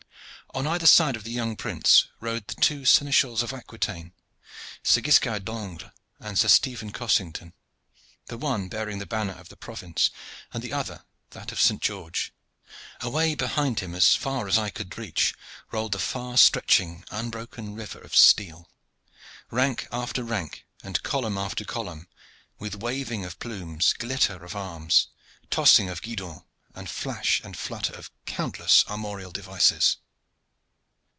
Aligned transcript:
On 0.53 0.67
either 0.67 0.85
side 0.85 1.15
of 1.15 1.23
the 1.23 1.31
young 1.31 1.55
prince 1.55 2.09
rode 2.19 2.45
the 2.49 2.55
two 2.59 2.83
seneschals 2.83 3.41
of 3.41 3.53
Aquitaine, 3.53 4.11
Sir 4.83 4.99
Guiscard 4.99 5.45
d'Angle 5.45 5.93
and 6.19 6.37
Sir 6.37 6.49
Stephen 6.49 6.91
Cossington, 6.91 7.53
the 8.25 8.37
one 8.37 8.67
bearing 8.67 8.99
the 8.99 9.05
banner 9.05 9.31
of 9.31 9.47
the 9.47 9.55
province 9.55 10.09
and 10.53 10.61
the 10.61 10.73
other 10.73 11.05
that 11.29 11.53
of 11.53 11.61
Saint 11.61 11.81
George. 11.81 12.33
Away 12.99 13.33
behind 13.33 13.79
him 13.79 13.95
as 13.95 14.13
far 14.13 14.45
as 14.45 14.57
eye 14.57 14.69
could 14.71 14.97
reach 14.97 15.33
rolled 15.71 15.93
the 15.93 15.99
far 15.99 16.35
stretching, 16.35 17.05
unbroken 17.11 17.73
river 17.73 17.99
of 18.01 18.13
steel 18.13 18.69
rank 19.51 19.87
after 19.89 20.21
rank 20.21 20.65
and 20.83 21.01
column 21.01 21.37
after 21.37 21.63
column, 21.63 22.09
with 22.59 22.75
waving 22.83 23.23
of 23.23 23.39
plumes, 23.39 23.93
glitter 23.93 24.43
of 24.43 24.53
arms, 24.53 25.07
tossing 25.49 25.87
of 25.87 26.01
guidons, 26.01 26.41
and 26.75 26.89
flash 26.89 27.39
and 27.41 27.55
flutter 27.55 27.93
of 27.93 28.11
countless 28.25 28.83
armorial 28.89 29.31
devices. 29.31 29.95